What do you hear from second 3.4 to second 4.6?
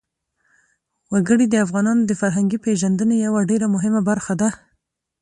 ډېره مهمه برخه ده.